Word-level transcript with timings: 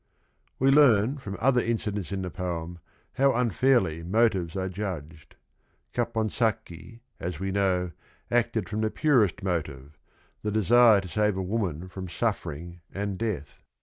We 0.57 0.71
learn 0.71 1.19
from 1.19 1.37
other 1.39 1.63
incidents 1.63 2.11
in 2.11 2.23
the 2.23 2.31
poem 2.31 2.79
how 3.17 3.35
unfairly 3.35 4.01
motives 4.01 4.55
a 4.55 4.61
1" 4.61 4.71
j'HgH 4.71 5.13
i 5.95 6.01
'ap 6.01 6.13
onsacchi. 6.15 7.01
~S 7.19 7.35
s 7.35 7.39
we 7.39 7.51
know, 7.51 7.91
acted 8.31 8.67
from 8.67 8.81
the 8.81 8.89
purest 8.89 9.43
motive,— 9.43 9.99
the 10.41 10.49
de 10.51 10.63
sire 10.63 11.01
to 11.01 11.07
^ave 11.07 11.35
a~wu 11.37 11.57
wan 11.59 11.83
f 11.83 11.95
i 11.99 12.01
om 12.01 12.07
suffe 12.07 12.47
ring 12.47 12.81
and 12.91 13.19
death. 13.19 13.61